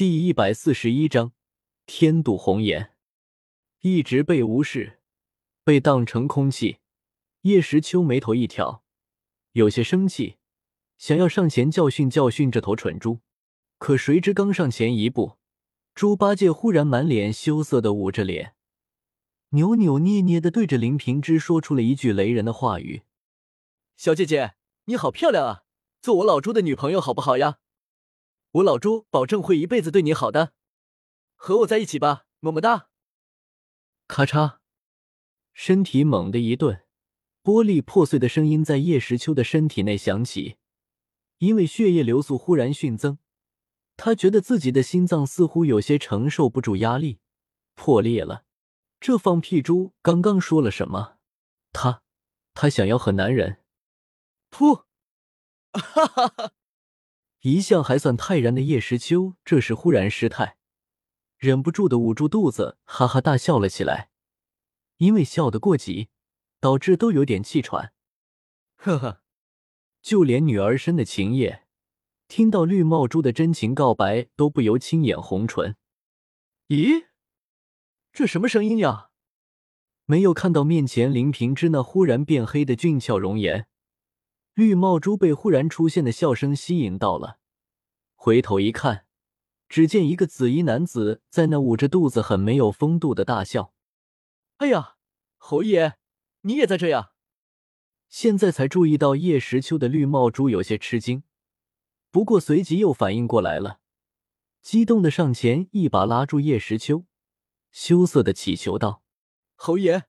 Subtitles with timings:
[0.00, 1.34] 第一百四十一章
[1.84, 2.94] 天妒红颜，
[3.80, 4.98] 一直被无视，
[5.62, 6.78] 被当成空气。
[7.42, 8.82] 叶时秋眉头一挑，
[9.52, 10.38] 有些生气，
[10.96, 13.18] 想要上前教训教训这头蠢猪。
[13.76, 15.36] 可谁知刚上前一步，
[15.94, 18.54] 猪八戒忽然满脸羞涩的捂着脸，
[19.50, 23.02] 扭扭捏捏的对着林平之说出了一句雷人的话语
[23.98, 24.54] ：“小姐姐，
[24.86, 25.64] 你好漂亮啊，
[26.00, 27.58] 做我老猪的女朋友好不好呀？”
[28.52, 30.54] 我老朱保证会一辈子对你好的，
[31.36, 32.88] 和我在一起吧，么么哒！
[34.08, 34.58] 咔嚓，
[35.52, 36.82] 身体猛地一顿，
[37.44, 40.56] 玻璃破碎的声音在叶时秋的身体内响起。
[41.38, 43.18] 因为血液流速忽然迅增，
[43.96, 47.20] 他觉得自己的心脏似乎有些承受不住压力，
[47.74, 48.44] 破裂了。
[48.98, 51.18] 这放屁猪刚刚说了什么？
[51.72, 52.02] 他，
[52.52, 53.62] 他想要和男人？
[54.50, 54.84] 噗！
[55.72, 56.52] 哈哈哈！
[57.42, 60.56] 一向还算泰然的叶时秋，这时忽然失态，
[61.38, 64.10] 忍不住的捂住肚子，哈哈大笑了起来。
[64.98, 66.10] 因为笑得过急，
[66.60, 67.94] 导致都有点气喘。
[68.76, 69.22] 呵呵，
[70.02, 71.64] 就连女儿身的秦叶，
[72.28, 75.76] 听到绿帽猪的真情告白，都不由轻眼红唇。
[76.68, 77.06] 咦，
[78.12, 79.08] 这什么声音呀？
[80.04, 83.66] 没有看到面前林平之那忽然变黑的俊俏容颜。
[84.54, 87.38] 绿帽猪被忽然出现的笑声吸引到了，
[88.14, 89.06] 回头一看，
[89.68, 93.72] 只见一个紫衣男子在那捂着肚子、很没有风度的大笑。
[94.58, 94.96] 哎呀，
[95.38, 95.94] 侯爷，
[96.42, 97.12] 你也在这呀？
[98.08, 101.22] 现在才注意到叶时秋的绿帽猪有些吃惊，
[102.10, 103.78] 不过随即又反应过来了，
[104.60, 107.06] 激动的上前一把拉住叶时秋，
[107.70, 109.04] 羞涩的祈求道
[109.54, 110.06] ：“侯爷，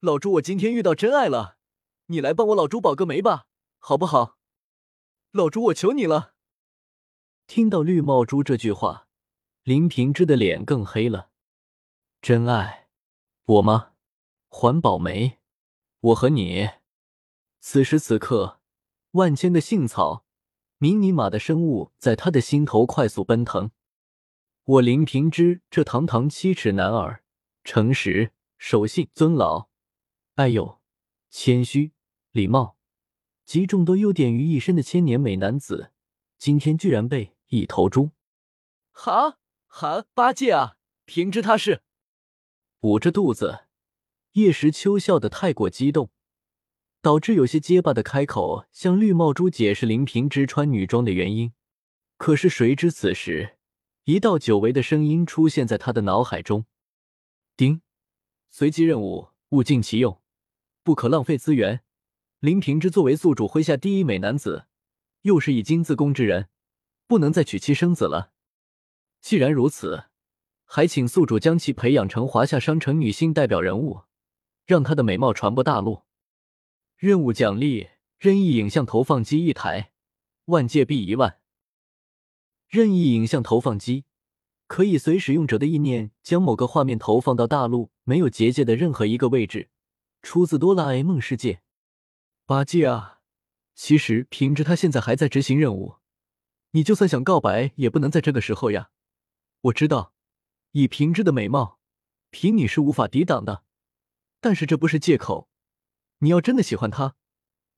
[0.00, 1.58] 老猪我今天遇到真爱了，
[2.06, 3.46] 你来帮我老猪保个媒吧。”
[3.86, 4.38] 好不好，
[5.30, 6.32] 老朱，我求你了。
[7.46, 9.08] 听到绿帽猪这句话，
[9.62, 11.28] 林平之的脸更黑了。
[12.22, 12.88] 真爱，
[13.44, 13.92] 我吗？
[14.48, 15.38] 环保梅，
[16.00, 16.70] 我和你。
[17.60, 18.62] 此时此刻，
[19.10, 20.24] 万千的杏草、
[20.78, 23.70] 迷你马的生物在他的心头快速奔腾。
[24.64, 27.22] 我林平之这堂堂七尺男儿，
[27.62, 29.68] 诚实、守信、尊老、
[30.36, 30.80] 爱幼、
[31.28, 31.92] 谦虚、
[32.30, 32.78] 礼貌。
[33.44, 35.92] 集众多优点于一身的千年美男子，
[36.38, 38.10] 今天居然被一头猪！
[38.90, 41.82] 哈哈，八戒啊，平之他是
[42.80, 43.66] 捂着肚子，
[44.32, 46.10] 叶时秋笑得太过激动，
[47.02, 51.52] 导致有些结巴的开口向绿帽猪解释林平之穿女装的原因。
[52.16, 53.58] 可是谁知此时，
[54.04, 56.64] 一道久违的声音出现在他的脑海中
[57.56, 57.82] ：“丁，
[58.48, 60.22] 随机任务，物尽其用，
[60.82, 61.82] 不可浪费资源。”
[62.44, 64.66] 林平之作为宿主麾下第一美男子，
[65.22, 66.50] 又是以金自宫之人，
[67.06, 68.34] 不能再娶妻生子了。
[69.22, 70.08] 既然如此，
[70.66, 74.02] 还请宿主将其培养成华夏商城女性代表人物，
[74.66, 76.02] 让她的美貌传播大陆。
[76.98, 77.88] 任务奖励：
[78.18, 79.92] 任意影像投放机一台，
[80.44, 81.38] 万界币一万。
[82.68, 84.04] 任意影像投放机
[84.66, 89.70] 可以随使用者的意念将某个画面投放到大陆没有结界的任何一个位置。
[90.20, 91.62] 出自哆啦 A 梦世界。
[92.46, 93.22] 八戒啊，
[93.74, 95.96] 其实平之他现在还在执行任务，
[96.72, 98.90] 你就算想告白也不能在这个时候呀。
[99.62, 100.12] 我知道，
[100.72, 101.80] 以平之的美貌，
[102.28, 103.64] 凭你是无法抵挡的，
[104.42, 105.48] 但是这不是借口。
[106.18, 107.16] 你要真的喜欢他，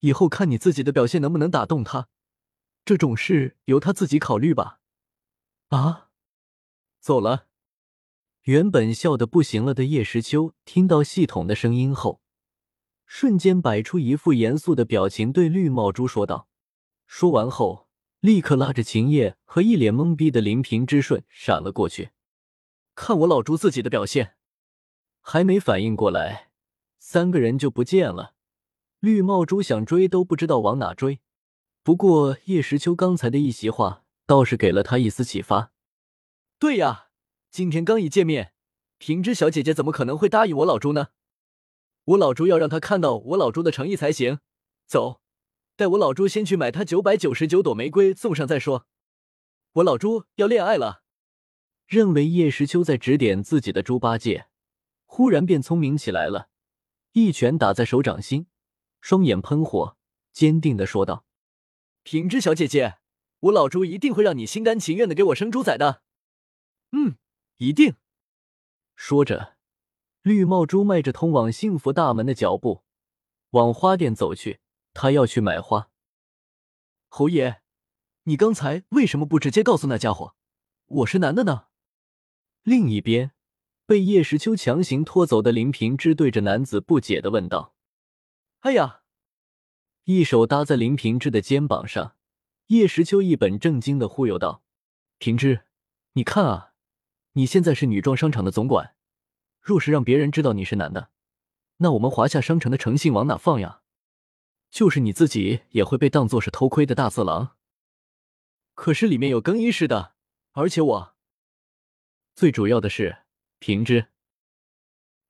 [0.00, 2.08] 以后看你自己的表现能不能打动他，
[2.84, 4.80] 这种事由他自己考虑吧。
[5.68, 6.10] 啊，
[6.98, 7.46] 走了。
[8.42, 12.20] 原本笑得不行了的叶时秋，听到系统的声音后。
[13.10, 16.46] 瞬间摆出一副严肃的表情，对绿帽猪说道。
[17.06, 17.88] 说完后，
[18.20, 22.10] 立刻拉着秦叶和一脸懵逼的林平之顺闪了过去。
[22.94, 24.34] 看我老猪自己的表现，
[25.22, 26.50] 还没反应过来，
[26.98, 28.34] 三个人就不见了。
[29.00, 31.20] 绿帽猪想追都不知道往哪追。
[31.82, 35.72] 不过叶时秋刚才的一席话倒是给了他一丝启发。
[36.58, 37.06] 对呀，
[37.50, 38.52] 今天刚一见面，
[38.98, 41.08] 平之小姐姐怎么可能会答应我老猪呢？
[42.08, 44.38] 我老朱要让他看到我老朱的诚意才行。
[44.86, 45.20] 走，
[45.76, 48.86] 带我老朱先去买他九百九十九朵玫瑰送上再说。
[49.72, 51.02] 我老朱要恋爱了。
[51.86, 54.46] 认为叶时秋在指点自己的猪八戒，
[55.04, 56.48] 忽然变聪明起来了，
[57.12, 58.46] 一拳打在手掌心，
[59.02, 59.96] 双眼喷火，
[60.32, 61.26] 坚定的说道
[62.04, 62.98] ：“平之小姐姐，
[63.40, 66.02] 我老朱一定会让你心甘情愿的给我生猪仔的。
[66.92, 67.16] 嗯，
[67.58, 67.96] 一定。”
[68.96, 69.57] 说着。
[70.22, 72.82] 绿帽猪迈着通往幸福大门的脚步，
[73.50, 74.60] 往花店走去。
[74.94, 75.90] 他要去买花。
[77.06, 77.60] 侯爷，
[78.24, 80.34] 你刚才为什么不直接告诉那家伙，
[80.86, 81.66] 我是男的呢？
[82.64, 83.30] 另一边，
[83.86, 87.74] 被叶时秋强行拖走的林平之对着男子不解的问道
[88.60, 89.02] ：“哎呀！”
[90.04, 92.16] 一手搭在林平之的肩膀上，
[92.66, 94.64] 叶时秋一本正经的忽悠道
[95.18, 95.66] ：“平之，
[96.14, 96.74] 你看啊，
[97.34, 98.96] 你现在是女装商场的总管，
[99.68, 101.10] 若是让别人知道你是男的，
[101.76, 103.82] 那我们华夏商城的诚信往哪放呀？
[104.70, 107.54] 就是你自己也会被当作是偷窥的大色狼。
[108.72, 110.14] 可是里面有更衣室的，
[110.52, 111.14] 而且我……
[112.34, 113.18] 最主要的是，
[113.58, 114.06] 平之，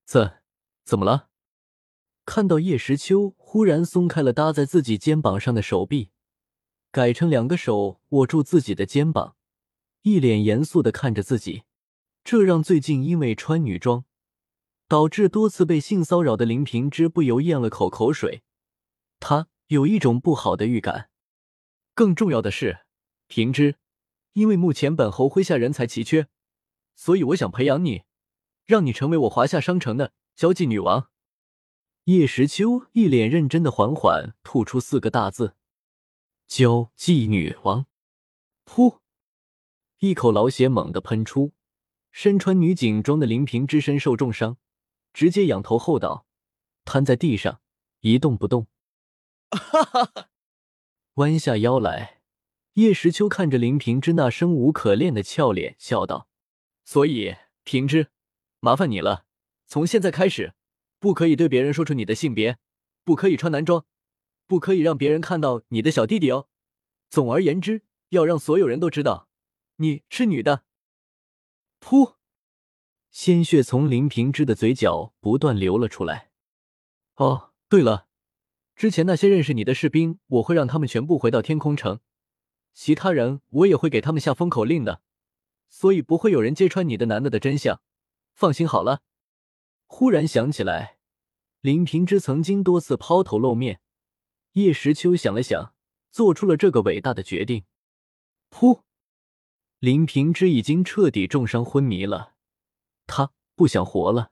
[0.05, 0.35] 怎
[0.85, 1.31] 怎么了？”
[2.25, 6.11] 看到叶时秋忽然松开了搭在自己肩膀上的手臂，
[6.93, 9.35] 改成两个手握住自己的肩膀，
[10.03, 11.65] 一脸严肃的看着自己，
[12.23, 14.05] 这让最近因为穿女装
[14.89, 18.43] 导致多次被性骚扰的林平之不由咽了口口水。
[19.21, 21.11] 他有一种不好的预感。
[21.95, 22.81] 更重要的是，
[23.27, 23.77] 平之，
[24.33, 26.29] 因为目前本侯麾下人才奇缺，
[26.95, 28.05] 所以我想培养你，
[28.65, 31.11] 让你成为我华夏商城的交际女王。
[32.05, 35.55] 叶时秋一脸认真的缓缓吐出四个大字
[36.49, 37.85] ：“交际女王。”
[38.65, 39.01] 噗！
[39.99, 41.53] 一口老血猛地喷出，
[42.11, 44.57] 身穿女警装的林平之身受重伤，
[45.19, 46.29] 直接仰头后倒，
[46.85, 47.61] 瘫在地上
[48.03, 48.69] 一动不动。
[49.51, 50.29] 哈哈哈！
[51.15, 52.21] 弯下腰来，
[52.75, 56.29] 叶时秋看着林平之那生无可恋的俏脸，笑道
[56.87, 57.35] ：“所以，
[57.65, 58.13] 平之，
[58.61, 59.25] 麻烦你了，
[59.67, 60.55] 从现在开始。”
[61.01, 62.59] 不可以对别人说出你的性别，
[63.03, 63.87] 不可以穿男装，
[64.47, 66.49] 不可以让别人看到你的小弟弟哦。
[67.11, 69.29] 总而言之，要让所有人都知道
[69.79, 70.63] 你是女的。
[71.81, 72.18] 噗！
[73.21, 76.31] 鲜血从林平之的嘴角不断流了出来。
[77.17, 78.07] 哦，对了，
[78.77, 81.99] 之前那些认识你的士兵，我会让他们全部回到天空城，
[82.75, 85.03] 其他人我也会给他们下封口令的，
[85.69, 87.81] 所以不会有人揭穿你的男的的真相。
[88.35, 89.03] 放心好了。
[89.87, 90.99] 忽然想起来，
[91.61, 93.81] 林平之曾经多次抛头露面。
[94.53, 95.75] 叶时秋想了想，
[96.13, 97.65] 做出了这个伟大的决定。
[98.49, 98.83] 噗！
[99.81, 102.37] 林平之已经彻底重伤昏迷了，
[103.09, 104.31] 他不想活了。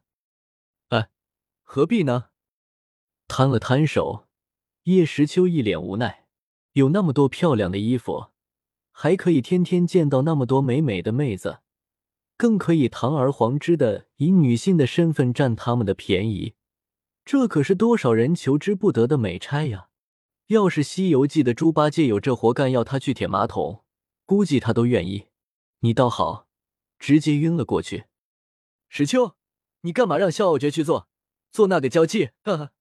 [0.91, 1.11] 哎，
[1.65, 2.27] 何必呢？
[3.27, 4.29] 摊了摊手，
[4.85, 6.29] 叶时秋一脸无奈。
[6.75, 8.29] 有那么多漂亮的衣服，
[8.93, 11.61] 还可以天天见到那么多美美的妹子。
[12.37, 16.55] 更可以堂而皇之的以女性的身份占他们的便宜，
[17.25, 19.89] 这可是多少人求之不得的美差呀！
[20.49, 23.83] 要是《西游记》的猪八戒有这活干要他去舔马桶，
[24.27, 25.29] 估计他都愿意。
[25.81, 26.47] 你倒好，
[26.99, 28.05] 直接晕了过去。
[28.89, 29.37] 石秋，
[29.83, 31.09] 你干嘛让萧傲绝去做
[31.51, 32.31] 做那个交际？
[32.45, 32.73] 呵呵。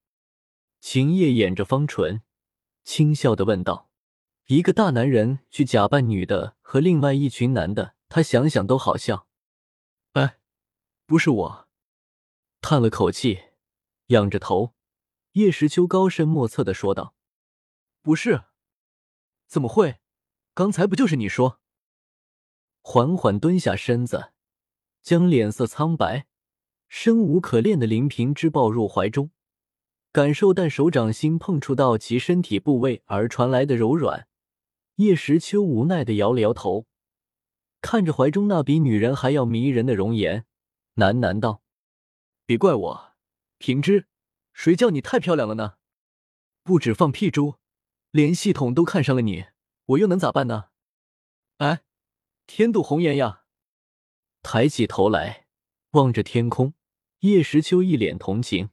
[0.79, 2.21] 秦叶掩着方唇，
[2.83, 3.89] 轻笑的问道
[4.47, 9.27] ：“一个大男人去假扮女的和另外一群男的，他想想都好笑。”
[10.13, 10.39] 哎，
[11.07, 11.67] 不是我，
[12.61, 13.45] 叹了口气，
[14.07, 14.75] 仰着头，
[15.31, 17.15] 叶石秋高深莫测的说道
[18.03, 18.43] ：“不是，
[19.47, 19.99] 怎么会？
[20.53, 21.59] 刚才不就是你说？”
[22.81, 24.31] 缓缓蹲下身子，
[25.05, 26.25] 将脸色苍白、
[26.87, 29.29] 生无可恋的林平之抱入怀中，
[30.11, 34.27] 感受但手掌心碰触到其身体部位而传来的柔软，
[34.95, 36.87] 叶时秋无奈的摇了摇头。
[37.81, 40.47] 看着怀中那比女人还要迷人的容颜，
[40.95, 41.61] 喃喃道
[42.47, 43.13] ：“别怪我，
[43.59, 44.07] 平之，
[44.53, 45.75] 谁叫你太漂亮了呢？
[46.63, 47.57] 不止放屁猪，
[48.09, 49.45] 连系统都看上了你，
[49.85, 50.69] 我又能咋办呢？
[51.57, 51.83] 哎，
[52.47, 53.43] 天妒红颜呀！”
[54.47, 55.47] 抬起头来
[55.93, 56.75] 望着天空，
[57.21, 58.69] 叶时秋一脸同情。